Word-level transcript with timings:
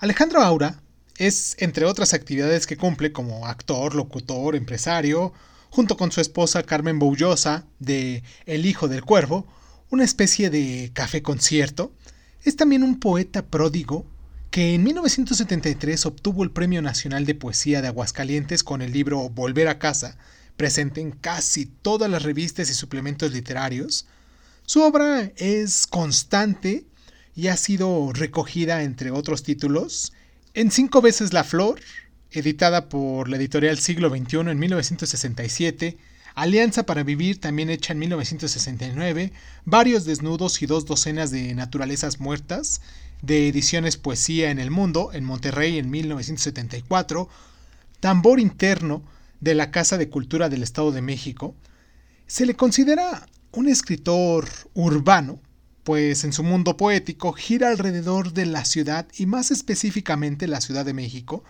Alejandro 0.00 0.40
Aura 0.40 0.80
es, 1.18 1.56
entre 1.58 1.84
otras 1.84 2.14
actividades 2.14 2.66
que 2.66 2.78
cumple 2.78 3.12
como 3.12 3.46
actor, 3.46 3.94
locutor, 3.94 4.56
empresario, 4.56 5.34
junto 5.68 5.98
con 5.98 6.10
su 6.10 6.22
esposa 6.22 6.62
Carmen 6.62 6.98
Boullosa 6.98 7.66
de 7.80 8.22
El 8.46 8.64
Hijo 8.64 8.88
del 8.88 9.04
Cuervo, 9.04 9.46
una 9.90 10.04
especie 10.04 10.48
de 10.48 10.90
café 10.94 11.20
concierto, 11.20 11.92
es 12.42 12.56
también 12.56 12.82
un 12.82 12.98
poeta 12.98 13.44
pródigo 13.44 14.06
que 14.50 14.74
en 14.74 14.84
1973 14.84 16.06
obtuvo 16.06 16.44
el 16.44 16.50
Premio 16.50 16.80
Nacional 16.80 17.26
de 17.26 17.34
Poesía 17.34 17.82
de 17.82 17.88
Aguascalientes 17.88 18.64
con 18.64 18.80
el 18.80 18.92
libro 18.92 19.28
Volver 19.28 19.68
a 19.68 19.78
casa, 19.78 20.16
presente 20.56 21.02
en 21.02 21.10
casi 21.10 21.66
todas 21.66 22.10
las 22.10 22.22
revistas 22.22 22.70
y 22.70 22.74
suplementos 22.74 23.32
literarios. 23.32 24.06
Su 24.64 24.80
obra 24.80 25.30
es 25.36 25.86
constante 25.86 26.86
y 27.40 27.48
ha 27.48 27.56
sido 27.56 28.12
recogida, 28.12 28.82
entre 28.82 29.10
otros 29.10 29.42
títulos, 29.42 30.12
en 30.52 30.70
Cinco 30.70 31.00
veces 31.00 31.32
la 31.32 31.42
Flor, 31.42 31.80
editada 32.30 32.90
por 32.90 33.30
la 33.30 33.38
editorial 33.38 33.78
Siglo 33.78 34.10
XXI 34.10 34.40
en 34.40 34.58
1967, 34.58 35.96
Alianza 36.34 36.84
para 36.84 37.02
Vivir, 37.02 37.40
también 37.40 37.70
hecha 37.70 37.94
en 37.94 37.98
1969, 38.00 39.32
varios 39.64 40.04
desnudos 40.04 40.60
y 40.60 40.66
dos 40.66 40.84
docenas 40.84 41.30
de 41.30 41.54
naturalezas 41.54 42.20
muertas, 42.20 42.82
de 43.22 43.48
ediciones 43.48 43.96
Poesía 43.96 44.50
en 44.50 44.58
el 44.58 44.70
Mundo, 44.70 45.10
en 45.14 45.24
Monterrey 45.24 45.78
en 45.78 45.88
1974, 45.88 47.26
Tambor 48.00 48.38
Interno, 48.38 49.02
de 49.40 49.54
la 49.54 49.70
Casa 49.70 49.96
de 49.96 50.10
Cultura 50.10 50.50
del 50.50 50.62
Estado 50.62 50.92
de 50.92 51.00
México, 51.00 51.54
se 52.26 52.44
le 52.44 52.54
considera 52.54 53.26
un 53.52 53.66
escritor 53.66 54.46
urbano, 54.74 55.40
pues 55.84 56.24
en 56.24 56.32
su 56.32 56.42
mundo 56.42 56.76
poético 56.76 57.32
gira 57.32 57.68
alrededor 57.68 58.32
de 58.32 58.46
la 58.46 58.64
ciudad 58.64 59.06
y 59.16 59.26
más 59.26 59.50
específicamente 59.50 60.46
la 60.46 60.60
Ciudad 60.60 60.84
de 60.84 60.94
México, 60.94 61.44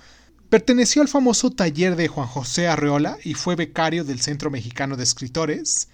Perteneció 0.51 1.01
al 1.01 1.07
famoso 1.07 1.53
taller 1.53 1.95
de 1.95 2.09
Juan 2.09 2.27
José 2.27 2.67
Arreola 2.67 3.19
y 3.23 3.35
fue 3.35 3.55
becario 3.55 4.03
del 4.03 4.21
Centro 4.21 4.51
Mexicano 4.51 4.97
de 4.97 5.05
Escritores. 5.05 5.87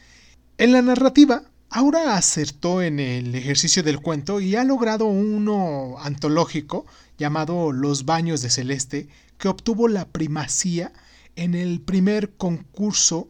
En 0.56 0.72
la 0.72 0.80
narrativa, 0.80 1.42
Aura 1.68 2.16
acertó 2.16 2.80
en 2.80 2.98
el 2.98 3.34
ejercicio 3.34 3.82
del 3.82 4.00
cuento 4.00 4.40
y 4.40 4.56
ha 4.56 4.64
logrado 4.64 5.04
uno 5.04 5.96
antológico 5.98 6.86
llamado 7.18 7.70
Los 7.70 8.06
Baños 8.06 8.40
de 8.40 8.48
Celeste, 8.48 9.08
que 9.36 9.48
obtuvo 9.48 9.88
la 9.88 10.08
primacía 10.08 10.90
en 11.34 11.54
el 11.54 11.82
primer 11.82 12.30
concurso 12.38 13.28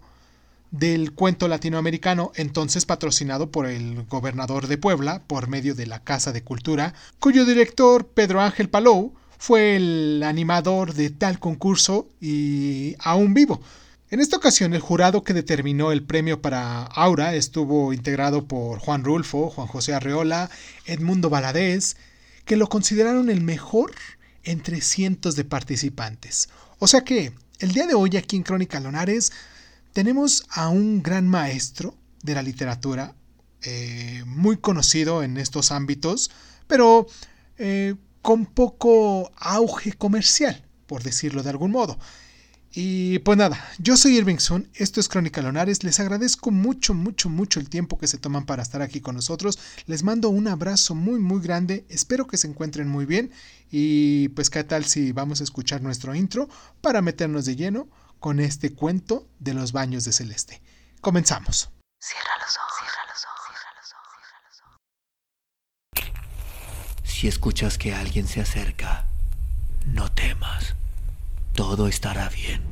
del 0.71 1.13
cuento 1.13 1.49
latinoamericano, 1.49 2.33
entonces 2.35 2.87
patrocinado 2.87 3.51
por 3.51 3.67
el 3.67 4.05
gobernador 4.05 4.67
de 4.67 4.79
Puebla 4.79 5.23
por 5.27 5.49
medio 5.49 5.75
de 5.75 5.87
la 5.87 6.03
Casa 6.03 6.33
de 6.33 6.43
Cultura, 6.43 6.95
cuyo 7.21 7.45
director 7.45 8.07
Pedro 8.09 8.41
Ángel 8.41 8.69
Palou 8.69 9.15
fue 9.39 9.77
el 9.77 10.23
animador 10.25 10.95
de 10.95 11.11
tal 11.11 11.39
concurso 11.39 12.09
y 12.21 12.97
aún 12.99 13.35
vivo. 13.35 13.61
En 14.09 14.21
esta 14.21 14.37
ocasión 14.37 14.73
el 14.73 14.81
jurado 14.81 15.25
que 15.25 15.35
determinó 15.35 15.91
el 15.91 16.03
premio 16.03 16.41
para 16.41 16.85
Aura 16.85 17.35
estuvo 17.35 17.93
integrado 17.93 18.47
por 18.47 18.79
Juan 18.79 19.03
Rulfo, 19.03 19.51
Juan 19.51 19.67
José 19.67 19.95
Arreola, 19.95 20.49
Edmundo 20.85 21.29
Valadez, 21.29 21.97
que 22.45 22.57
lo 22.57 22.69
consideraron 22.69 23.31
el 23.31 23.41
mejor 23.41 23.93
entre 24.45 24.81
cientos 24.81 25.35
de 25.35 25.45
participantes. 25.45 26.49
O 26.79 26.87
sea 26.87 27.03
que 27.03 27.33
el 27.59 27.73
día 27.73 27.87
de 27.87 27.95
hoy 27.95 28.17
aquí 28.17 28.37
en 28.37 28.45
Crónica 28.45 28.79
Lonares 28.79 29.33
tenemos 29.97 30.45
a 30.51 30.69
un 30.69 31.03
gran 31.03 31.27
maestro 31.27 31.97
de 32.23 32.35
la 32.35 32.43
literatura, 32.43 33.15
eh, 33.63 34.23
muy 34.27 34.59
conocido 34.59 35.23
en 35.23 35.39
estos 35.39 35.73
ámbitos, 35.73 36.31
pero 36.67 37.07
eh, 37.57 37.95
con 38.21 38.45
poco 38.45 39.33
auge 39.39 39.95
comercial, 39.95 40.67
por 40.87 41.03
decirlo 41.03 41.43
de 41.43 41.49
algún 41.49 41.71
modo. 41.71 41.99
Y 42.75 43.21
pues 43.21 43.39
nada, 43.39 43.59
yo 43.79 43.97
soy 43.97 44.19
Irving 44.19 44.37
Sun, 44.37 44.69
esto 44.75 45.01
es 45.01 45.09
Crónica 45.09 45.41
Lonares, 45.41 45.83
les 45.83 45.99
agradezco 45.99 46.51
mucho, 46.51 46.93
mucho, 46.93 47.31
mucho 47.31 47.59
el 47.59 47.71
tiempo 47.71 47.97
que 47.97 48.07
se 48.07 48.19
toman 48.19 48.45
para 48.45 48.63
estar 48.63 48.83
aquí 48.83 49.01
con 49.01 49.15
nosotros, 49.15 49.59
les 49.87 50.03
mando 50.03 50.29
un 50.29 50.47
abrazo 50.47 50.95
muy, 50.95 51.21
muy 51.21 51.41
grande, 51.41 51.87
espero 51.89 52.27
que 52.27 52.37
se 52.37 52.49
encuentren 52.49 52.87
muy 52.87 53.07
bien 53.07 53.31
y 53.71 54.29
pues 54.29 54.51
qué 54.51 54.63
tal 54.63 54.85
si 54.85 55.13
vamos 55.13 55.41
a 55.41 55.45
escuchar 55.45 55.81
nuestro 55.81 56.15
intro 56.15 56.51
para 56.83 57.01
meternos 57.01 57.47
de 57.47 57.57
lleno 57.57 57.89
con 58.21 58.41
este 58.41 58.75
cuento 58.75 59.29
de 59.39 59.55
los 59.55 59.73
baños 59.73 60.05
de 60.05 60.13
Celeste. 60.13 60.63
Comenzamos. 61.01 61.71
Cierra 62.01 62.31
los 62.41 62.57
ojos. 62.57 62.67
Si 67.17 67.29
escuchas 67.29 67.79
que 67.79 67.95
alguien 67.95 68.29
se 68.29 68.43
acerca, 68.43 69.07
no 69.87 70.13
temas. 70.13 70.75
Todo 71.55 71.89
estará 71.89 72.29
bien. 72.29 72.63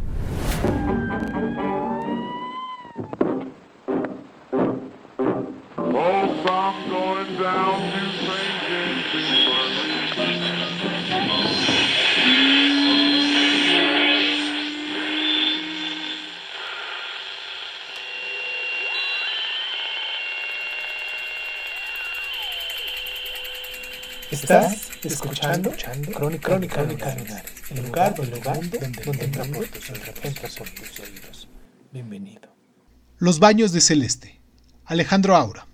Estás 24.44 24.90
escuchando, 25.02 25.72
Crónica, 26.12 26.48
Crónica, 26.48 26.74
Crónica 26.84 27.42
el 27.70 27.82
lugar, 27.86 28.14
el 28.18 28.30
lugar 28.30 28.60
donde, 28.60 28.78
donde, 29.02 29.24
entra 29.24 30.48
por 30.58 30.68
tus 30.68 31.00
oídos. 31.00 31.48
Bienvenido. 31.90 32.54
Los 33.16 33.38
baños 33.38 33.72
de 33.72 33.80
Celeste. 33.80 34.42
Alejandro 34.84 35.34
Aura. 35.34 35.66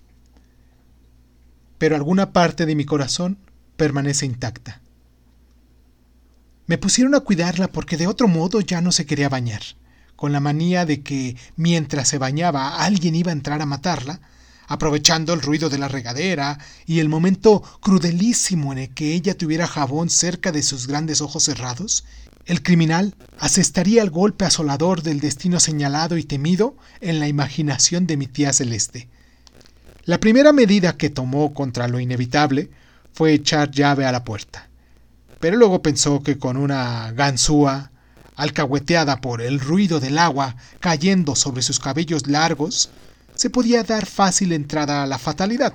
Pero 1.79 1.97
alguna 1.97 2.33
parte 2.33 2.65
de 2.65 2.77
mi 2.77 2.85
corazón 2.85 3.39
permanece 3.77 4.25
intacta. 4.25 4.81
Me 6.69 6.79
pusieron 6.79 7.17
a 7.17 7.21
cuidarla 7.21 7.67
porque 7.73 7.97
de 7.97 8.07
otro 8.07 8.29
modo 8.29 8.61
ya 8.61 8.81
no 8.81 8.93
se 8.93 9.05
quería 9.05 9.29
bañar, 9.29 9.63
con 10.15 10.31
la 10.31 10.39
manía 10.39 10.87
de 10.87 11.03
que 11.03 11.37
mientras 11.57 12.07
se 12.07 12.19
bañaba 12.19 12.85
alguien 12.85 13.17
iba 13.17 13.31
a 13.31 13.35
entrar 13.35 13.63
a 13.63 13.67
matarla, 13.67 14.21
aprovechando 14.71 15.35
el 15.35 15.43
ruido 15.43 15.69
de 15.69 15.79
la 15.79 15.89
regadera 15.89 16.57
y 16.87 17.01
el 17.01 17.09
momento 17.09 17.61
crudelísimo 17.81 18.71
en 18.71 18.79
el 18.79 18.95
que 18.95 19.15
ella 19.15 19.37
tuviera 19.37 19.67
jabón 19.67 20.09
cerca 20.11 20.53
de 20.53 20.63
sus 20.63 20.87
grandes 20.87 21.21
ojos 21.21 21.43
cerrados, 21.43 22.05
el 22.47 22.63
criminal 22.63 23.17
asestaría 23.41 24.01
el 24.01 24.11
golpe 24.11 24.45
asolador 24.45 25.03
del 25.03 25.19
destino 25.19 25.59
señalado 25.59 26.17
y 26.17 26.23
temido 26.23 26.77
en 27.01 27.19
la 27.19 27.27
imaginación 27.27 28.07
de 28.07 28.17
mi 28.17 28.29
tía 28.29 28.53
Celeste. 28.53 29.09
La 30.05 30.21
primera 30.21 30.53
medida 30.53 30.97
que 30.97 31.11
tomó 31.11 31.53
contra 31.53 31.89
lo 31.89 31.99
inevitable 31.99 32.71
fue 33.13 33.35
echar 33.35 33.73
llave 33.73 34.07
a 34.07 34.13
la 34.13 34.23
puerta. 34.23 34.69
Pero 35.41 35.57
luego 35.57 35.83
pensó 35.83 36.23
que 36.23 36.39
con 36.39 36.57
una 36.57 37.11
ganzúa, 37.11 37.91
alcahueteada 38.37 39.21
por 39.21 39.43
el 39.43 39.59
ruido 39.59 39.99
del 39.99 40.17
agua 40.17 40.55
cayendo 40.79 41.35
sobre 41.35 41.63
sus 41.63 41.81
cabellos 41.81 42.29
largos, 42.29 42.89
se 43.41 43.49
podía 43.49 43.83
dar 43.85 44.05
fácil 44.05 44.53
entrada 44.53 45.03
a 45.03 45.07
la 45.07 45.17
fatalidad. 45.17 45.73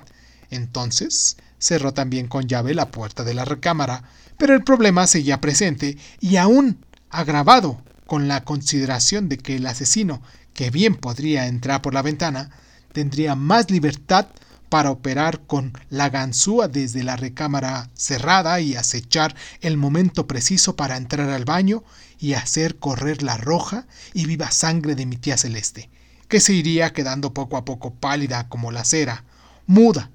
Entonces 0.50 1.36
cerró 1.58 1.92
también 1.92 2.28
con 2.28 2.46
llave 2.46 2.74
la 2.74 2.92
puerta 2.92 3.24
de 3.24 3.34
la 3.34 3.44
recámara, 3.44 4.04
pero 4.38 4.54
el 4.54 4.62
problema 4.62 5.08
seguía 5.08 5.40
presente 5.40 5.98
y 6.20 6.36
aún 6.36 6.78
agravado 7.10 7.82
con 8.06 8.28
la 8.28 8.44
consideración 8.44 9.28
de 9.28 9.38
que 9.38 9.56
el 9.56 9.66
asesino, 9.66 10.22
que 10.54 10.70
bien 10.70 10.94
podría 10.94 11.48
entrar 11.48 11.82
por 11.82 11.92
la 11.92 12.02
ventana, 12.02 12.50
tendría 12.92 13.34
más 13.34 13.68
libertad 13.68 14.28
para 14.68 14.92
operar 14.92 15.40
con 15.40 15.72
la 15.90 16.08
ganzúa 16.08 16.68
desde 16.68 17.02
la 17.02 17.16
recámara 17.16 17.90
cerrada 17.94 18.60
y 18.60 18.76
acechar 18.76 19.34
el 19.60 19.76
momento 19.76 20.28
preciso 20.28 20.76
para 20.76 20.96
entrar 20.96 21.30
al 21.30 21.44
baño 21.44 21.82
y 22.20 22.34
hacer 22.34 22.76
correr 22.76 23.24
la 23.24 23.36
roja 23.36 23.88
y 24.14 24.26
viva 24.26 24.52
sangre 24.52 24.94
de 24.94 25.06
mi 25.06 25.16
tía 25.16 25.36
Celeste 25.36 25.90
que 26.28 26.40
se 26.40 26.52
iría 26.52 26.92
quedando 26.92 27.32
poco 27.32 27.56
a 27.56 27.64
poco 27.64 27.94
pálida 27.94 28.48
como 28.48 28.72
la 28.72 28.84
cera, 28.84 29.24
muda 29.66 30.10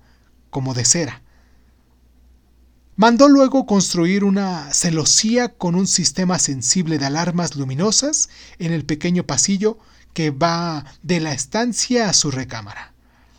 como 0.50 0.74
de 0.74 0.86
cera. 0.86 1.22
Mandó 2.96 3.30
luego 3.30 3.66
construir 3.66 4.24
una 4.24 4.72
celosía 4.74 5.50
con 5.50 5.75
un 5.75 5.88
sistema 5.88 6.38
sensible 6.38 7.00
de 7.00 7.06
alarmas 7.06 7.56
luminosas 7.56 8.30
en 8.60 8.74
el 8.74 8.86
pequeño 8.86 9.24
pasillo 9.24 9.80
que 10.13 10.30
va 10.30 10.86
de 11.02 11.19
la 11.19 11.31
estancia 11.31 12.10
a 12.10 12.13
su 12.13 12.31
recámara. 12.31 12.94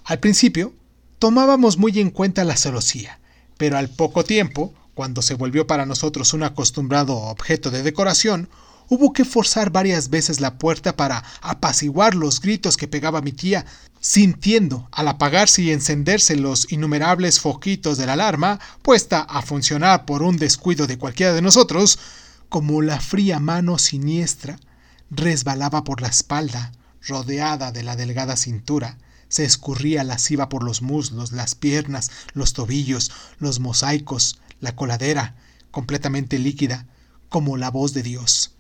Al 0.05 0.19
principio, 0.19 0.75
tomábamos 1.19 1.79
muy 1.79 2.01
en 2.01 2.11
cuenta 2.11 2.45
la 2.45 2.57
celosía, 2.57 3.21
pero 3.57 3.77
al 3.77 3.89
poco 3.89 4.25
tiempo, 4.25 4.75
cuando 4.95 5.23
se 5.23 5.35
volvió 5.35 5.67
para 5.67 5.87
nosotros 5.87 6.33
un 6.33 6.43
acostumbrado 6.43 7.17
objeto 7.17 7.71
de 7.71 7.83
decoración, 7.83 8.49
hubo 8.93 9.15
que 9.15 9.25
forzar 9.25 9.71
varias 9.71 10.11
veces 10.11 10.39
la 10.39 10.59
puerta 10.59 10.95
para 10.99 11.25
apaciguar 11.41 12.15
los 12.15 12.43
gritos 12.43 12.77
que 12.77 12.89
pegaba 12.89 13.23
mi 13.23 13.33
tía, 13.33 13.65
sintiendo, 14.01 14.87
al 14.93 15.09
apagarse 15.09 15.63
y 15.63 15.71
encenderse 15.71 16.37
los 16.37 16.71
innumerables 16.71 17.41
foquitos 17.41 17.97
de 17.97 18.05
la 18.05 18.13
alarma, 18.13 18.61
puesta 18.83 19.23
a 19.23 19.41
funcionar 19.41 20.05
por 20.05 20.23
un 20.23 20.37
descuido 20.37 20.87
de 20.87 20.99
cualquiera 20.99 21.33
de 21.33 21.41
nosotros, 21.41 21.99
como 22.51 22.83
la 22.83 23.01
fría 23.01 23.39
mano 23.41 23.79
siniestra 23.79 24.59
resbalaba 25.11 25.85
por 25.85 26.03
la 26.03 26.09
espalda, 26.09 26.73
rodeada 27.01 27.73
de 27.73 27.85
la 27.85 27.97
delgada 27.97 28.37
cintura, 28.37 28.99
se 29.31 29.47
escurría 29.47 30.05
lasciva 30.05 30.51
por 30.51 30.65
los 30.65 30.83
muslos, 30.83 31.33
las 31.33 31.55
piernas, 31.55 32.11
los 32.35 32.53
tobillos, 32.53 33.11
los 33.39 33.59
mosaicos, 33.59 34.39
la 34.61 34.77
coladera, 34.77 35.35
completamente 35.71 36.39
líquida, 36.39 36.87
como 37.31 37.57
la 37.57 37.71
voz 37.71 37.95
de 37.95 38.03
Dios. 38.03 38.53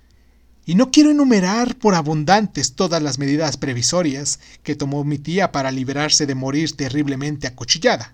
Y 0.64 0.76
no 0.76 0.90
quiero 0.90 1.10
enumerar 1.10 1.76
por 1.76 1.94
abundantes 1.94 2.74
todas 2.74 3.02
las 3.02 3.18
medidas 3.18 3.56
previsorias 3.56 4.38
que 4.62 4.76
tomó 4.76 5.02
mi 5.02 5.18
tía 5.18 5.50
para 5.50 5.72
liberarse 5.72 6.26
de 6.26 6.34
morir 6.34 6.76
terriblemente 6.76 7.48
acuchillada. 7.48 8.12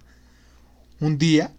Un 1.01 1.19
día 1.19 1.53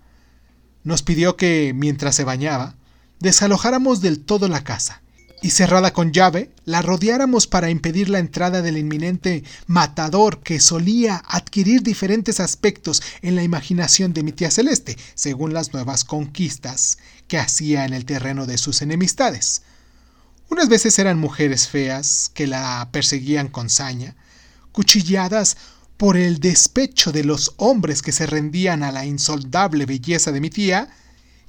nos 0.83 1.03
pidió 1.03 1.38
que, 1.38 1.74
mientras 1.75 2.15
se 2.15 2.24
bañaba, 2.24 2.75
desalojáramos 3.19 4.01
del 4.01 4.19
todo 4.19 4.47
la 4.47 4.63
casa 4.63 5.01
y 5.41 5.51
cerrada 5.51 5.94
con 5.94 6.12
llave, 6.12 6.51
la 6.65 6.81
rodeáramos 6.81 7.47
para 7.47 7.69
impedir 7.69 8.09
la 8.09 8.19
entrada 8.19 8.62
del 8.62 8.77
inminente 8.77 9.44
matador 9.68 10.41
que 10.41 10.59
solía 10.59 11.24
adquirir 11.27 11.81
diferentes 11.81 12.39
aspectos 12.39 13.01
en 13.21 13.36
la 13.36 13.44
imaginación 13.44 14.13
de 14.13 14.24
mi 14.24 14.31
tía 14.31 14.51
Celeste, 14.51 14.97
según 15.15 15.53
las 15.53 15.71
nuevas 15.74 16.03
conquistas 16.03 16.97
que 17.27 17.38
hacía 17.38 17.86
en 17.86 17.94
el 17.94 18.06
terreno 18.06 18.45
de 18.45 18.57
sus 18.57 18.81
enemistades. 18.81 19.62
Unas 20.50 20.68
veces 20.68 20.98
eran 20.98 21.19
mujeres 21.19 21.68
feas 21.68 22.31
que 22.34 22.48
la 22.48 22.90
perseguían 22.92 23.50
con 23.50 23.69
saña, 23.69 24.16
cuchilladas 24.72 25.57
por 25.96 26.18
el 26.18 26.40
despecho 26.40 27.12
de 27.12 27.24
los 27.24 27.54
hombres 27.57 28.01
que 28.01 28.12
se 28.12 28.25
rendían 28.25 28.81
a 28.84 28.92
la 28.92 29.06
insoldable 29.06 29.86
belleza 29.86 30.31
de 30.31 30.42
mi 30.42 30.50
tía, 30.50 30.90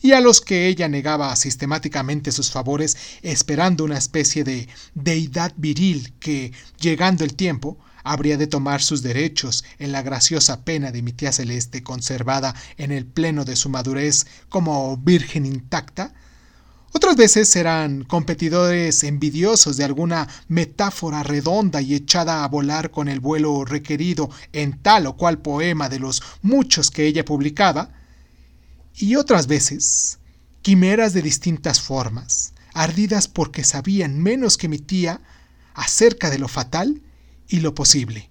y 0.02 0.12
a 0.12 0.20
los 0.20 0.40
que 0.40 0.66
ella 0.66 0.88
negaba 0.88 1.34
sistemáticamente 1.36 2.32
sus 2.32 2.50
favores 2.50 2.96
esperando 3.22 3.84
una 3.84 3.98
especie 3.98 4.44
de 4.44 4.68
deidad 4.94 5.52
viril 5.56 6.14
que, 6.20 6.52
llegando 6.78 7.24
el 7.24 7.34
tiempo, 7.34 7.78
habría 8.02 8.36
de 8.36 8.46
tomar 8.46 8.82
sus 8.82 9.02
derechos 9.02 9.64
en 9.78 9.92
la 9.92 10.02
graciosa 10.02 10.64
pena 10.64 10.90
de 10.90 11.02
mi 11.02 11.12
tía 11.12 11.32
celeste 11.32 11.82
conservada 11.82 12.54
en 12.78 12.92
el 12.92 13.06
pleno 13.06 13.44
de 13.44 13.56
su 13.56 13.68
madurez 13.68 14.26
como 14.48 14.96
virgen 14.96 15.44
intacta, 15.46 16.14
otras 16.92 17.16
veces 17.16 17.54
eran 17.54 18.02
competidores 18.02 19.04
envidiosos 19.04 19.76
de 19.76 19.84
alguna 19.84 20.28
metáfora 20.48 21.22
redonda 21.22 21.80
y 21.80 21.94
echada 21.94 22.42
a 22.42 22.48
volar 22.48 22.90
con 22.90 23.08
el 23.08 23.20
vuelo 23.20 23.64
requerido 23.64 24.28
en 24.52 24.82
tal 24.82 25.06
o 25.06 25.16
cual 25.16 25.38
poema 25.38 25.88
de 25.88 26.00
los 26.00 26.22
muchos 26.42 26.90
que 26.90 27.06
ella 27.06 27.24
publicaba, 27.24 27.90
y 28.96 29.14
otras 29.16 29.46
veces 29.46 30.18
quimeras 30.62 31.12
de 31.12 31.22
distintas 31.22 31.80
formas, 31.80 32.52
ardidas 32.74 33.28
porque 33.28 33.64
sabían 33.64 34.20
menos 34.20 34.56
que 34.56 34.68
mi 34.68 34.78
tía 34.78 35.20
acerca 35.74 36.28
de 36.28 36.38
lo 36.38 36.48
fatal 36.48 37.00
y 37.48 37.60
lo 37.60 37.74
posible. 37.74 38.30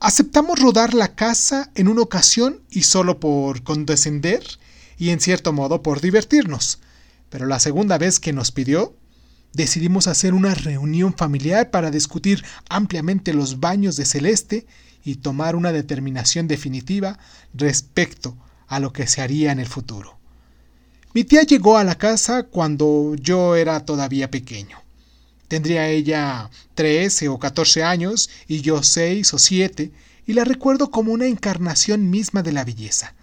Aceptamos 0.00 0.58
rodar 0.58 0.92
la 0.92 1.14
casa 1.14 1.70
en 1.74 1.88
una 1.88 2.02
ocasión 2.02 2.60
y 2.68 2.82
solo 2.82 3.18
por 3.20 3.62
condescender 3.62 4.44
y 4.98 5.10
en 5.10 5.20
cierto 5.20 5.52
modo 5.52 5.82
por 5.82 6.00
divertirnos, 6.00 6.80
pero 7.30 7.46
la 7.46 7.58
segunda 7.58 7.98
vez 7.98 8.20
que 8.20 8.32
nos 8.32 8.52
pidió, 8.52 8.96
decidimos 9.52 10.06
hacer 10.06 10.34
una 10.34 10.54
reunión 10.54 11.14
familiar 11.14 11.70
para 11.70 11.90
discutir 11.90 12.44
ampliamente 12.68 13.32
los 13.32 13.60
baños 13.60 13.96
de 13.96 14.04
Celeste 14.04 14.66
y 15.04 15.16
tomar 15.16 15.56
una 15.56 15.72
determinación 15.72 16.48
definitiva 16.48 17.18
respecto 17.54 18.36
a 18.66 18.80
lo 18.80 18.92
que 18.92 19.06
se 19.06 19.22
haría 19.22 19.52
en 19.52 19.60
el 19.60 19.66
futuro. 19.66 20.18
Mi 21.14 21.24
tía 21.24 21.44
llegó 21.44 21.78
a 21.78 21.84
la 21.84 21.96
casa 21.96 22.42
cuando 22.42 23.14
yo 23.14 23.56
era 23.56 23.84
todavía 23.86 24.30
pequeño. 24.30 24.82
Tendría 25.48 25.88
ella 25.88 26.50
trece 26.74 27.28
o 27.28 27.38
catorce 27.38 27.82
años 27.82 28.28
y 28.48 28.60
yo 28.60 28.82
seis 28.82 29.32
o 29.32 29.38
siete, 29.38 29.92
y 30.26 30.32
la 30.32 30.44
recuerdo 30.44 30.90
como 30.90 31.12
una 31.12 31.26
encarnación 31.26 32.10
misma 32.10 32.42
de 32.42 32.52
la 32.52 32.64
belleza. 32.64 33.14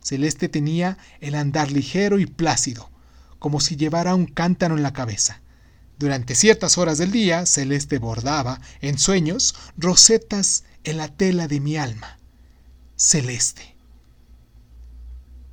Celeste 0.00 0.48
tenía 0.48 0.96
el 1.20 1.34
andar 1.34 1.72
ligero 1.72 2.20
y 2.20 2.26
plácido, 2.26 2.88
como 3.46 3.60
si 3.60 3.76
llevara 3.76 4.16
un 4.16 4.26
cántaro 4.26 4.76
en 4.76 4.82
la 4.82 4.92
cabeza. 4.92 5.40
Durante 6.00 6.34
ciertas 6.34 6.78
horas 6.78 6.98
del 6.98 7.12
día, 7.12 7.46
Celeste 7.46 8.00
bordaba, 8.00 8.60
en 8.80 8.98
sueños, 8.98 9.54
rosetas 9.76 10.64
en 10.82 10.96
la 10.96 11.06
tela 11.06 11.46
de 11.46 11.60
mi 11.60 11.76
alma. 11.76 12.18
Celeste. 12.96 13.76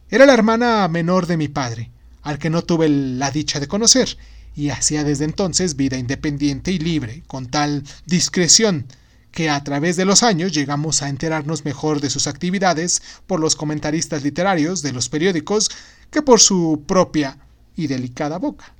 Era 0.10 0.26
la 0.26 0.34
hermana 0.34 0.88
menor 0.88 1.28
de 1.28 1.38
mi 1.38 1.50
padre, 1.50 1.92
al 2.24 2.40
que 2.40 2.50
no 2.50 2.64
tuve 2.64 2.90
la 2.90 3.30
dicha 3.30 3.60
de 3.60 3.68
conocer, 3.68 4.18
y 4.56 4.70
hacía 4.70 5.04
desde 5.04 5.26
entonces 5.26 5.76
vida 5.76 6.00
independiente 6.00 6.72
y 6.72 6.80
libre, 6.80 7.22
con 7.28 7.46
tal 7.46 7.84
discreción 8.08 8.88
que 9.32 9.52
a 9.52 9.64
través 9.64 9.98
de 9.98 10.06
los 10.06 10.24
años 10.24 10.52
llegamos 10.52 11.04
a 11.04 11.10
enterarnos 11.10 11.64
mejor 11.64 12.02
de 12.02 12.10
sus 12.10 12.26
actividades 12.26 13.04
por 13.28 13.40
los 13.40 13.56
comentaristas 13.56 14.24
literarios 14.24 14.82
de 14.82 14.94
los 14.94 15.10
periódicos 15.10 15.70
que 16.10 16.24
por 16.24 16.40
su 16.40 16.84
propia 16.88 17.38
y 17.76 17.88
delicada 17.88 18.38
boca. 18.38 18.74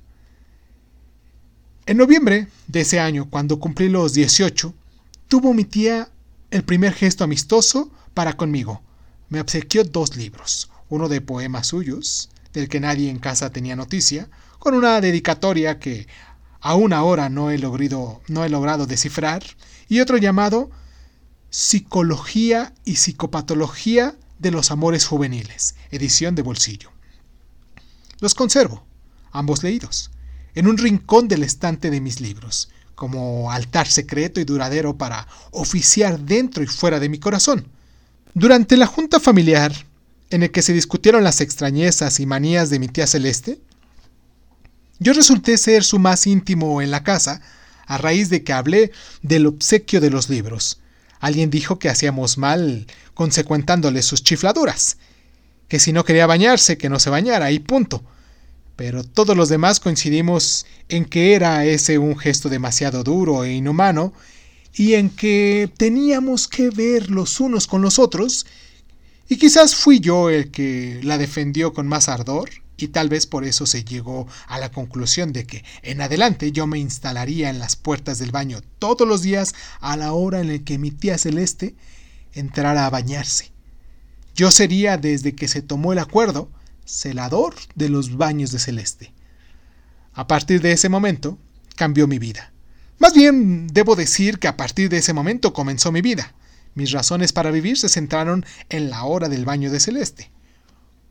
En 1.86 1.98
noviembre 1.98 2.48
de 2.66 2.80
ese 2.80 2.98
año, 2.98 3.28
cuando 3.28 3.60
cumplí 3.60 3.88
los 3.88 4.14
18, 4.14 4.72
tuvo 5.28 5.52
mi 5.52 5.64
tía 5.64 6.08
el 6.50 6.64
primer 6.64 6.94
gesto 6.94 7.24
amistoso 7.24 7.90
para 8.14 8.36
conmigo. 8.36 8.82
Me 9.28 9.40
obsequió 9.40 9.84
dos 9.84 10.16
libros, 10.16 10.70
uno 10.88 11.08
de 11.08 11.20
poemas 11.20 11.66
suyos, 11.66 12.30
del 12.54 12.68
que 12.68 12.80
nadie 12.80 13.10
en 13.10 13.18
casa 13.18 13.50
tenía 13.50 13.76
noticia, 13.76 14.30
con 14.58 14.74
una 14.74 15.00
dedicatoria 15.00 15.78
que 15.78 16.06
aún 16.60 16.94
ahora 16.94 17.28
no 17.28 17.50
he, 17.50 17.58
logrado, 17.58 18.22
no 18.28 18.44
he 18.44 18.48
logrado 18.48 18.86
descifrar, 18.86 19.42
y 19.88 20.00
otro 20.00 20.16
llamado 20.16 20.70
Psicología 21.50 22.72
y 22.86 22.96
Psicopatología 22.96 24.14
de 24.38 24.50
los 24.50 24.70
Amores 24.70 25.06
Juveniles, 25.06 25.74
edición 25.90 26.34
de 26.34 26.42
bolsillo. 26.42 26.93
Los 28.20 28.34
conservo, 28.34 28.84
ambos 29.32 29.62
leídos, 29.62 30.10
en 30.54 30.66
un 30.66 30.78
rincón 30.78 31.28
del 31.28 31.42
estante 31.42 31.90
de 31.90 32.00
mis 32.00 32.20
libros, 32.20 32.70
como 32.94 33.50
altar 33.50 33.88
secreto 33.88 34.40
y 34.40 34.44
duradero 34.44 34.96
para 34.96 35.26
oficiar 35.50 36.20
dentro 36.20 36.62
y 36.62 36.66
fuera 36.66 37.00
de 37.00 37.08
mi 37.08 37.18
corazón. 37.18 37.68
Durante 38.34 38.76
la 38.76 38.86
junta 38.86 39.20
familiar 39.20 39.72
en 40.30 40.42
el 40.42 40.50
que 40.50 40.62
se 40.62 40.72
discutieron 40.72 41.24
las 41.24 41.40
extrañezas 41.40 42.20
y 42.20 42.26
manías 42.26 42.70
de 42.70 42.78
mi 42.78 42.88
tía 42.88 43.06
Celeste, 43.06 43.60
yo 44.98 45.12
resulté 45.12 45.58
ser 45.58 45.84
su 45.84 45.98
más 45.98 46.26
íntimo 46.26 46.80
en 46.80 46.90
la 46.90 47.02
casa, 47.02 47.40
a 47.86 47.98
raíz 47.98 48.30
de 48.30 48.42
que 48.42 48.52
hablé 48.52 48.92
del 49.22 49.46
obsequio 49.46 50.00
de 50.00 50.10
los 50.10 50.30
libros. 50.30 50.80
Alguien 51.20 51.50
dijo 51.50 51.78
que 51.78 51.88
hacíamos 51.88 52.38
mal 52.38 52.86
consecuentándole 53.14 54.02
sus 54.02 54.22
chifladuras, 54.22 54.98
que 55.74 55.80
si 55.80 55.92
no 55.92 56.04
quería 56.04 56.28
bañarse, 56.28 56.78
que 56.78 56.88
no 56.88 57.00
se 57.00 57.10
bañara, 57.10 57.50
y 57.50 57.58
punto. 57.58 58.04
Pero 58.76 59.02
todos 59.02 59.36
los 59.36 59.48
demás 59.48 59.80
coincidimos 59.80 60.66
en 60.88 61.04
que 61.04 61.34
era 61.34 61.64
ese 61.64 61.98
un 61.98 62.16
gesto 62.16 62.48
demasiado 62.48 63.02
duro 63.02 63.42
e 63.42 63.54
inhumano, 63.54 64.12
y 64.72 64.94
en 64.94 65.10
que 65.10 65.68
teníamos 65.76 66.46
que 66.46 66.70
ver 66.70 67.10
los 67.10 67.40
unos 67.40 67.66
con 67.66 67.82
los 67.82 67.98
otros 67.98 68.46
y 69.28 69.36
quizás 69.36 69.74
fui 69.74 69.98
yo 69.98 70.30
el 70.30 70.52
que 70.52 71.00
la 71.02 71.18
defendió 71.18 71.72
con 71.72 71.88
más 71.88 72.08
ardor, 72.08 72.50
y 72.76 72.86
tal 72.86 73.08
vez 73.08 73.26
por 73.26 73.44
eso 73.44 73.66
se 73.66 73.82
llegó 73.82 74.28
a 74.46 74.60
la 74.60 74.70
conclusión 74.70 75.32
de 75.32 75.44
que 75.44 75.64
en 75.82 76.00
adelante 76.00 76.52
yo 76.52 76.68
me 76.68 76.78
instalaría 76.78 77.50
en 77.50 77.58
las 77.58 77.74
puertas 77.74 78.20
del 78.20 78.30
baño 78.30 78.60
todos 78.78 79.08
los 79.08 79.22
días 79.22 79.56
a 79.80 79.96
la 79.96 80.12
hora 80.12 80.40
en 80.40 80.52
la 80.52 80.58
que 80.60 80.78
mi 80.78 80.92
tía 80.92 81.18
Celeste 81.18 81.74
entrara 82.32 82.86
a 82.86 82.90
bañarse. 82.90 83.53
Yo 84.34 84.50
sería, 84.50 84.96
desde 84.96 85.34
que 85.34 85.48
se 85.48 85.62
tomó 85.62 85.92
el 85.92 85.98
acuerdo, 85.98 86.50
celador 86.84 87.54
de 87.74 87.88
los 87.88 88.16
baños 88.16 88.50
de 88.50 88.58
Celeste. 88.58 89.12
A 90.12 90.26
partir 90.26 90.60
de 90.60 90.72
ese 90.72 90.88
momento, 90.88 91.38
cambió 91.76 92.06
mi 92.06 92.18
vida. 92.18 92.52
Más 92.98 93.14
bien, 93.14 93.66
debo 93.68 93.96
decir 93.96 94.38
que 94.38 94.48
a 94.48 94.56
partir 94.56 94.88
de 94.88 94.98
ese 94.98 95.12
momento 95.12 95.52
comenzó 95.52 95.92
mi 95.92 96.00
vida. 96.00 96.34
Mis 96.74 96.90
razones 96.90 97.32
para 97.32 97.50
vivir 97.50 97.78
se 97.78 97.88
centraron 97.88 98.44
en 98.68 98.90
la 98.90 99.04
hora 99.04 99.28
del 99.28 99.44
baño 99.44 99.70
de 99.70 99.80
Celeste. 99.80 100.30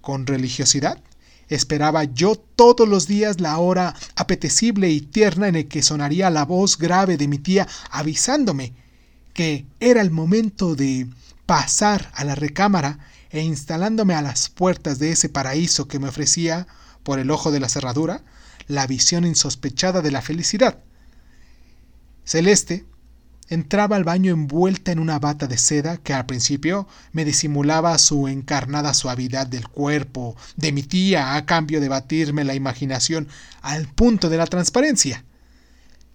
Con 0.02 0.28
religiosidad, 0.28 1.02
esperaba 1.48 2.04
yo 2.04 2.36
todos 2.36 2.88
los 2.88 3.08
días 3.08 3.40
la 3.40 3.58
hora 3.58 3.96
apetecible 4.16 4.90
y 4.90 5.02
tierna 5.02 5.48
en 5.48 5.56
el 5.56 5.68
que 5.68 5.82
sonaría 5.82 6.30
la 6.30 6.46
voz 6.46 6.78
grave 6.78 7.18
de 7.18 7.28
mi 7.28 7.38
tía 7.38 7.68
avisándome 7.90 8.74
que 9.34 9.66
era 9.80 10.02
el 10.02 10.12
momento 10.12 10.76
de 10.76 11.08
pasar 11.46 12.12
a 12.14 12.24
la 12.24 12.36
recámara 12.36 13.00
e 13.34 13.42
instalándome 13.42 14.14
a 14.14 14.22
las 14.22 14.50
puertas 14.50 15.00
de 15.00 15.12
ese 15.12 15.28
paraíso 15.28 15.88
que 15.88 15.98
me 15.98 16.08
ofrecía, 16.08 16.68
por 17.02 17.20
el 17.20 17.32
ojo 17.32 17.52
de 17.52 17.60
la 17.60 17.68
cerradura, 17.68 18.24
la 18.68 18.86
visión 18.88 19.26
insospechada 19.26 20.02
de 20.02 20.12
la 20.12 20.22
felicidad. 20.22 20.78
Celeste 22.24 22.86
entraba 23.50 23.96
al 23.96 24.04
baño 24.04 24.32
envuelta 24.32 24.92
en 24.92 25.00
una 25.00 25.18
bata 25.18 25.48
de 25.48 25.58
seda 25.58 25.98
que 25.98 26.14
al 26.14 26.28
principio 26.28 26.88
me 27.12 27.26
disimulaba 27.26 27.98
su 27.98 28.28
encarnada 28.28 28.94
suavidad 28.94 29.48
del 29.48 29.68
cuerpo 29.68 30.38
de 30.56 30.72
mi 30.72 30.84
tía 30.84 31.36
a 31.36 31.46
cambio 31.46 31.82
de 31.82 31.90
batirme 31.90 32.44
la 32.44 32.54
imaginación 32.54 33.28
al 33.62 33.88
punto 33.88 34.30
de 34.30 34.38
la 34.38 34.46
transparencia. 34.46 35.26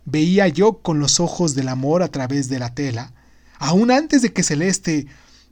Veía 0.05 0.47
yo 0.47 0.79
con 0.79 1.01
los 1.01 1.19
ojos 1.19 1.57
del 1.57 1.69
amor 1.69 2.05
a 2.05 2.09
través 2.09 2.49
de 2.49 2.61
la 2.61 2.75
tela, 2.75 3.13
aún 3.59 3.91
antes 3.91 4.23
de 4.23 4.33
que 4.33 4.45
Celeste 4.45 5.09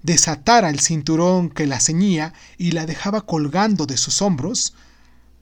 desatara 0.06 0.70
el 0.70 0.78
cinturón 0.78 1.50
que 1.50 1.66
la 1.66 1.80
ceñía 1.80 2.32
y 2.56 2.70
la 2.70 2.86
dejaba 2.86 3.22
colgando 3.22 3.86
de 3.86 3.96
sus 3.96 4.22
hombros, 4.22 4.72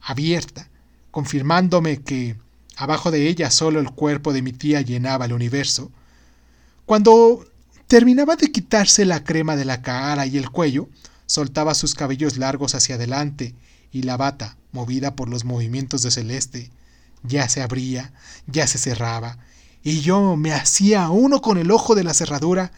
abierta, 0.01 0.69
confirmándome 1.11 2.01
que 2.01 2.35
abajo 2.75 3.11
de 3.11 3.29
ella 3.29 3.51
solo 3.51 3.79
el 3.79 3.91
cuerpo 3.91 4.33
de 4.33 4.41
mi 4.41 4.53
tía 4.53 4.81
llenaba 4.81 5.25
el 5.25 5.33
universo. 5.33 5.91
Cuando 6.87 7.45
terminaba 7.85 8.35
de 8.35 8.51
quitarse 8.51 9.05
la 9.05 9.23
crema 9.23 9.55
de 9.55 9.65
la 9.65 9.83
cara 9.83 10.25
y 10.25 10.37
el 10.37 10.49
cuello, 10.49 10.89
soltaba 11.27 11.75
sus 11.75 11.93
cabellos 11.93 12.37
largos 12.37 12.73
hacia 12.73 12.95
adelante 12.95 13.53
y 13.91 14.01
la 14.01 14.17
bata, 14.17 14.57
movida 14.71 15.15
por 15.15 15.29
los 15.29 15.45
movimientos 15.45 16.01
de 16.01 16.09
Celeste, 16.09 16.71
ya 17.21 17.47
se 17.49 17.61
abría, 17.61 18.13
ya 18.47 18.65
se 18.65 18.79
cerraba, 18.79 19.37
y 19.83 20.01
yo 20.01 20.35
me 20.35 20.53
hacía 20.53 21.07
uno 21.09 21.41
con 21.41 21.59
el 21.59 21.69
ojo 21.69 21.93
de 21.93 22.03
la 22.03 22.15
cerradura 22.15 22.71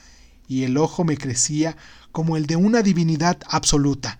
y 0.48 0.64
el 0.64 0.78
ojo 0.78 1.04
me 1.04 1.18
crecía 1.18 1.76
como 2.12 2.38
el 2.38 2.48
de 2.48 2.56
una 2.56 2.82
divinidad 2.82 3.40
absoluta. 3.48 4.20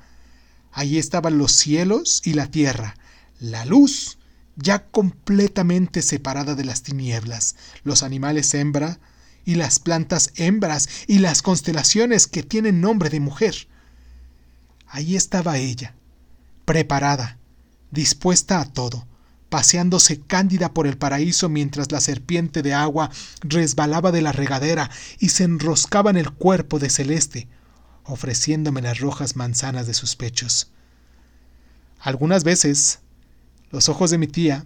Allí 0.72 0.98
estaban 0.98 1.38
los 1.38 1.54
cielos 1.54 2.22
y 2.24 2.34
la 2.34 2.52
tierra, 2.52 2.96
la 3.40 3.66
luz 3.66 4.18
ya 4.58 4.88
completamente 4.88 6.02
separada 6.02 6.56
de 6.56 6.66
las 6.66 6.84
tinieblas, 6.84 7.56
los 7.84 8.04
animales 8.04 8.54
hembra 8.54 9.00
y 9.46 9.56
las 9.56 9.80
plantas 9.80 10.32
hembras 10.36 10.90
y 11.08 11.20
las 11.20 11.42
constelaciones 11.42 12.28
que 12.28 12.44
tienen 12.44 12.82
nombre 12.82 13.10
de 13.10 13.20
mujer. 13.20 13.68
Allí 14.88 15.16
estaba 15.16 15.58
ella, 15.58 15.96
preparada, 16.66 17.38
dispuesta 17.92 18.60
a 18.60 18.66
todo, 18.66 19.07
paseándose 19.50 20.20
cándida 20.20 20.74
por 20.74 20.88
el 20.88 20.98
paraíso 20.98 21.50
mientras 21.50 21.92
la 21.92 22.02
serpiente 22.02 22.62
de 22.62 22.74
agua 22.74 23.10
resbalaba 23.42 24.12
de 24.12 24.22
la 24.22 24.32
regadera 24.32 24.90
y 25.20 25.30
se 25.30 25.44
enroscaba 25.44 26.10
en 26.10 26.18
el 26.18 26.32
cuerpo 26.32 26.80
de 26.80 26.90
Celeste, 26.90 27.48
ofreciéndome 28.04 28.82
las 28.82 29.00
rojas 29.00 29.36
manzanas 29.36 29.88
de 29.88 29.94
sus 29.94 30.16
pechos. 30.16 30.72
Algunas 32.00 32.44
veces, 32.44 33.00
los 33.72 33.90
ojos 33.90 34.12
de 34.12 34.18
mi 34.18 34.28
tía, 34.28 34.66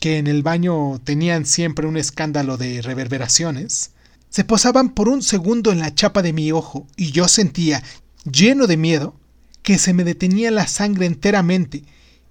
que 0.00 0.18
en 0.18 0.26
el 0.26 0.42
baño 0.42 0.98
tenían 1.04 1.44
siempre 1.44 1.86
un 1.86 1.96
escándalo 1.96 2.56
de 2.56 2.80
reverberaciones, 2.80 3.92
se 4.30 4.44
posaban 4.44 4.90
por 4.90 5.08
un 5.08 5.22
segundo 5.22 5.72
en 5.72 5.80
la 5.80 5.94
chapa 5.94 6.22
de 6.22 6.32
mi 6.32 6.52
ojo 6.52 6.86
y 6.96 7.10
yo 7.10 7.28
sentía, 7.28 7.82
lleno 8.24 8.66
de 8.66 8.76
miedo, 8.76 9.14
que 9.62 9.76
se 9.78 9.92
me 9.92 10.04
detenía 10.04 10.50
la 10.50 10.66
sangre 10.66 11.06
enteramente 11.06 11.84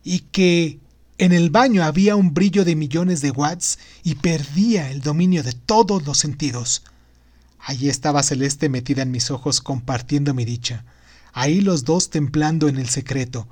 y 0.03 0.19
que 0.19 0.79
en 1.19 1.33
el 1.33 1.49
baño 1.49 1.83
había 1.83 2.15
un 2.15 2.33
brillo 2.33 2.63
de 2.63 2.77
millones 2.77 3.19
de 3.21 3.31
watts 3.31 3.77
y 4.03 4.15
perdía 4.15 4.89
el 4.89 5.01
dominio 5.01 5.43
de 5.43 5.51
todos 5.51 6.05
los 6.05 6.17
sentidos. 6.17 6.81
Allí 7.59 7.89
estaba 7.89 8.23
Celeste 8.23 8.69
metida 8.69 9.01
en 9.01 9.11
mis 9.11 9.29
ojos 9.29 9.59
compartiendo 9.59 10.33
mi 10.33 10.45
dicha. 10.45 10.85
Ahí 11.33 11.59
los 11.59 11.83
dos 11.83 12.09
templando 12.09 12.69
en 12.69 12.77
el 12.77 12.87
secreto. 12.87 13.47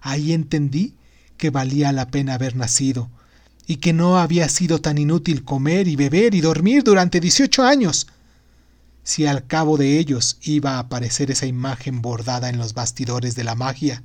Ahí 0.00 0.32
entendí 0.32 0.94
que 1.36 1.50
valía 1.50 1.92
la 1.92 2.08
pena 2.08 2.34
haber 2.34 2.56
nacido 2.56 3.08
y 3.68 3.76
que 3.76 3.92
no 3.92 4.18
había 4.18 4.48
sido 4.48 4.80
tan 4.80 4.98
inútil 4.98 5.44
comer 5.44 5.86
y 5.86 5.94
beber 5.94 6.34
y 6.34 6.40
dormir 6.40 6.82
durante 6.82 7.20
18 7.20 7.62
años. 7.62 8.08
Si 9.04 9.26
al 9.26 9.46
cabo 9.46 9.76
de 9.76 9.98
ellos 9.98 10.38
iba 10.42 10.72
a 10.72 10.80
aparecer 10.80 11.30
esa 11.30 11.46
imagen 11.46 12.02
bordada 12.02 12.48
en 12.48 12.58
los 12.58 12.74
bastidores 12.74 13.36
de 13.36 13.44
la 13.44 13.54
magia, 13.54 14.02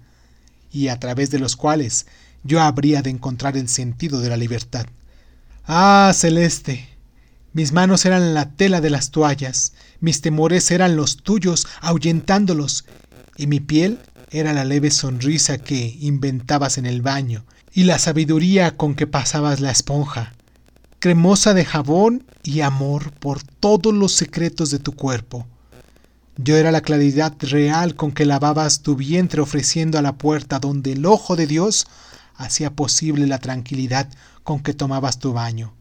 y 0.72 0.90
a 0.90 1.00
través 1.00 1.32
de 1.32 1.40
los 1.40 1.56
cuales 1.56 2.06
yo 2.44 2.62
habría 2.62 3.02
de 3.02 3.10
encontrar 3.10 3.58
el 3.58 3.70
sentido 3.70 4.20
de 4.20 4.30
la 4.30 4.38
libertad. 4.38 4.86
Ah, 5.66 6.12
celeste. 6.16 6.88
Mis 7.54 7.72
manos 7.72 8.06
eran 8.06 8.34
la 8.34 8.52
tela 8.52 8.82
de 8.82 8.90
las 8.90 9.12
toallas, 9.12 9.74
mis 10.00 10.22
temores 10.22 10.70
eran 10.72 10.96
los 10.96 11.18
tuyos, 11.18 11.68
ahuyentándolos, 11.82 12.86
y 13.36 13.48
mi 13.48 13.60
piel 13.60 14.00
era 14.30 14.54
la 14.54 14.64
leve 14.66 14.92
sonrisa 14.92 15.58
que 15.58 15.98
inventabas 16.00 16.78
en 16.78 16.86
el 16.86 17.02
baño, 17.02 17.46
y 17.74 17.84
la 17.84 18.00
sabiduría 18.00 18.78
con 18.78 18.96
que 18.96 19.08
pasabas 19.08 19.60
la 19.60 19.72
esponja, 19.72 20.34
cremosa 21.00 21.54
de 21.54 21.66
jabón 21.66 22.26
y 22.44 22.62
amor 22.62 23.12
por 23.12 23.42
todos 23.44 23.94
los 23.94 24.14
secretos 24.14 24.70
de 24.70 24.80
tu 24.80 24.94
cuerpo. 24.94 25.48
Yo 26.38 26.56
era 26.56 26.72
la 26.72 26.82
claridad 26.82 27.34
real 27.40 27.96
con 27.96 28.12
que 28.12 28.26
lavabas 28.26 28.82
tu 28.82 28.96
vientre 28.96 29.42
ofreciendo 29.42 29.98
a 29.98 30.04
la 30.04 30.18
puerta 30.18 30.60
donde 30.60 30.94
el 30.94 31.06
ojo 31.06 31.36
de 31.36 31.48
Dios 31.48 31.88
hacía 32.38 32.74
posible 32.74 33.28
la 33.28 33.40
tranquilidad 33.40 34.10
con 34.44 34.62
que 34.62 34.74
tomabas 34.74 35.20
tu 35.20 35.34
baño. 35.34 35.74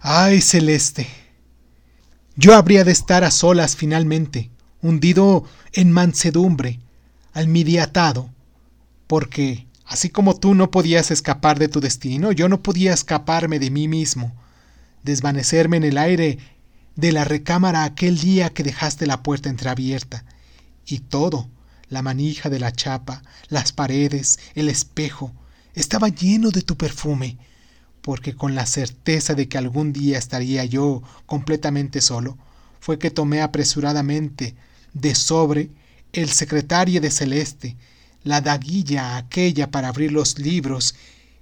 ¡Ay, 0.00 0.40
celeste! 0.40 1.06
Yo 2.36 2.54
habría 2.54 2.84
de 2.84 2.92
estar 2.92 3.24
a 3.24 3.30
solas 3.30 3.76
finalmente, 3.76 4.50
hundido 4.82 5.44
en 5.72 5.90
mansedumbre, 5.90 6.80
almidiatado, 7.32 8.30
porque, 9.06 9.66
así 9.86 10.10
como 10.10 10.36
tú 10.36 10.54
no 10.54 10.70
podías 10.70 11.10
escapar 11.10 11.58
de 11.58 11.68
tu 11.68 11.80
destino, 11.80 12.32
yo 12.32 12.48
no 12.48 12.62
podía 12.62 12.92
escaparme 12.92 13.58
de 13.58 13.70
mí 13.70 13.88
mismo, 13.88 14.34
desvanecerme 15.02 15.78
en 15.78 15.84
el 15.84 15.98
aire 15.98 16.38
de 16.94 17.12
la 17.12 17.24
recámara 17.24 17.84
aquel 17.84 18.18
día 18.18 18.50
que 18.50 18.62
dejaste 18.62 19.06
la 19.06 19.22
puerta 19.22 19.48
entreabierta, 19.48 20.24
y 20.84 21.00
todo, 21.00 21.48
la 21.88 22.02
manija 22.02 22.50
de 22.50 22.58
la 22.58 22.72
chapa, 22.72 23.22
las 23.48 23.72
paredes, 23.72 24.38
el 24.54 24.68
espejo, 24.68 25.32
estaba 25.74 26.08
lleno 26.08 26.50
de 26.50 26.62
tu 26.62 26.76
perfume, 26.76 27.38
porque 28.00 28.34
con 28.34 28.54
la 28.54 28.66
certeza 28.66 29.34
de 29.34 29.48
que 29.48 29.58
algún 29.58 29.92
día 29.92 30.18
estaría 30.18 30.64
yo 30.64 31.02
completamente 31.26 32.00
solo, 32.00 32.38
fue 32.80 32.98
que 32.98 33.10
tomé 33.10 33.42
apresuradamente 33.42 34.54
de 34.94 35.14
sobre 35.14 35.70
el 36.12 36.30
secretario 36.30 37.00
de 37.00 37.10
Celeste, 37.10 37.76
la 38.24 38.40
daguilla 38.40 39.16
aquella 39.16 39.70
para 39.70 39.88
abrir 39.88 40.12
los 40.12 40.38
libros, 40.38 40.94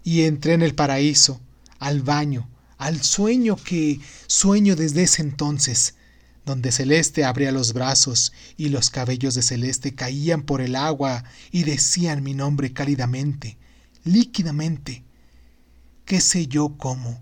y 0.02 0.22
entré 0.22 0.54
en 0.54 0.62
el 0.62 0.74
paraíso, 0.74 1.40
al 1.78 2.02
baño, 2.02 2.48
al 2.78 3.02
sueño 3.02 3.56
que 3.56 4.00
sueño 4.26 4.76
desde 4.76 5.04
ese 5.04 5.22
entonces, 5.22 5.94
donde 6.44 6.72
Celeste 6.72 7.24
abría 7.24 7.52
los 7.52 7.72
brazos 7.72 8.32
y 8.56 8.68
los 8.68 8.90
cabellos 8.90 9.34
de 9.34 9.42
Celeste 9.42 9.94
caían 9.94 10.42
por 10.42 10.60
el 10.60 10.76
agua 10.76 11.24
y 11.50 11.64
decían 11.64 12.22
mi 12.22 12.34
nombre 12.34 12.72
cálidamente, 12.72 13.56
líquidamente, 14.04 15.04
qué 16.04 16.20
sé 16.20 16.46
yo 16.46 16.76
cómo. 16.76 17.20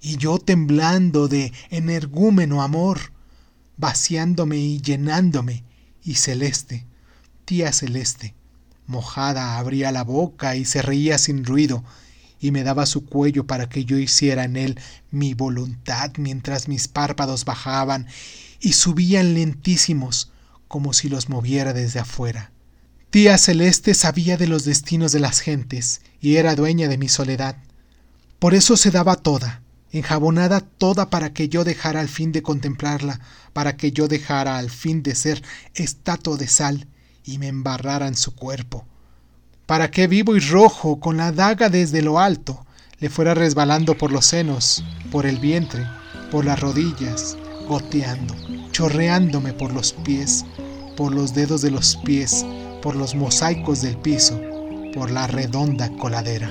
Y 0.00 0.16
yo 0.16 0.38
temblando 0.38 1.28
de 1.28 1.52
energúmeno 1.70 2.62
amor, 2.62 3.12
vaciándome 3.76 4.56
y 4.56 4.80
llenándome, 4.80 5.64
y 6.02 6.14
Celeste, 6.14 6.86
tía 7.44 7.72
Celeste, 7.72 8.34
mojada, 8.86 9.58
abría 9.58 9.92
la 9.92 10.02
boca 10.02 10.56
y 10.56 10.64
se 10.64 10.82
reía 10.82 11.18
sin 11.18 11.44
ruido, 11.44 11.84
y 12.42 12.50
me 12.50 12.64
daba 12.64 12.86
su 12.86 13.06
cuello 13.06 13.46
para 13.46 13.68
que 13.68 13.84
yo 13.84 13.96
hiciera 13.96 14.42
en 14.42 14.56
él 14.56 14.80
mi 15.12 15.32
voluntad 15.32 16.10
mientras 16.18 16.66
mis 16.66 16.88
párpados 16.88 17.44
bajaban 17.44 18.08
y 18.60 18.72
subían 18.72 19.34
lentísimos 19.34 20.32
como 20.66 20.92
si 20.92 21.08
los 21.08 21.28
moviera 21.28 21.72
desde 21.72 22.00
afuera. 22.00 22.50
Tía 23.10 23.38
Celeste 23.38 23.94
sabía 23.94 24.36
de 24.36 24.48
los 24.48 24.64
destinos 24.64 25.12
de 25.12 25.20
las 25.20 25.38
gentes 25.38 26.00
y 26.20 26.34
era 26.34 26.56
dueña 26.56 26.88
de 26.88 26.98
mi 26.98 27.08
soledad. 27.08 27.56
Por 28.40 28.54
eso 28.54 28.76
se 28.76 28.90
daba 28.90 29.14
toda, 29.14 29.62
enjabonada 29.92 30.60
toda 30.60 31.10
para 31.10 31.32
que 31.32 31.48
yo 31.48 31.62
dejara 31.62 32.00
al 32.00 32.08
fin 32.08 32.32
de 32.32 32.42
contemplarla, 32.42 33.20
para 33.52 33.76
que 33.76 33.92
yo 33.92 34.08
dejara 34.08 34.58
al 34.58 34.68
fin 34.68 35.04
de 35.04 35.14
ser 35.14 35.44
estatua 35.74 36.36
de 36.36 36.48
sal 36.48 36.88
y 37.24 37.38
me 37.38 37.46
embarrara 37.46 38.08
en 38.08 38.16
su 38.16 38.34
cuerpo 38.34 38.84
para 39.66 39.90
que 39.90 40.06
vivo 40.06 40.36
y 40.36 40.40
rojo, 40.40 41.00
con 41.00 41.16
la 41.16 41.32
daga 41.32 41.68
desde 41.68 42.02
lo 42.02 42.18
alto, 42.18 42.64
le 42.98 43.08
fuera 43.08 43.34
resbalando 43.34 43.96
por 43.96 44.12
los 44.12 44.26
senos, 44.26 44.84
por 45.10 45.26
el 45.26 45.38
vientre, 45.38 45.86
por 46.30 46.44
las 46.44 46.60
rodillas, 46.60 47.36
goteando, 47.66 48.34
chorreándome 48.70 49.52
por 49.52 49.72
los 49.72 49.92
pies, 49.92 50.44
por 50.96 51.14
los 51.14 51.34
dedos 51.34 51.62
de 51.62 51.70
los 51.70 51.96
pies, 52.04 52.44
por 52.80 52.96
los 52.96 53.14
mosaicos 53.14 53.82
del 53.82 53.96
piso, 53.96 54.40
por 54.94 55.10
la 55.10 55.26
redonda 55.26 55.90
coladera. 55.98 56.50